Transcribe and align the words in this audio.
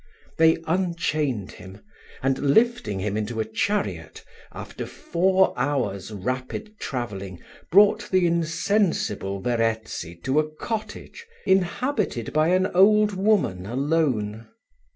They 0.39 0.57
unchained 0.65 1.51
him, 1.51 1.79
and 2.23 2.35
lifting 2.39 2.97
him 2.97 3.15
into 3.15 3.39
a 3.39 3.45
chariot, 3.45 4.25
after 4.51 4.87
four 4.87 5.53
hours 5.55 6.11
rapid 6.11 6.79
travelling, 6.79 7.39
brought 7.69 8.09
the 8.09 8.25
insensible 8.25 9.39
Verezzi 9.43 10.15
to 10.23 10.39
a 10.39 10.49
cottage, 10.55 11.27
inhabited 11.45 12.33
by 12.33 12.47
an 12.47 12.65
old 12.73 13.13
woman 13.13 13.67
alone. 13.67 14.47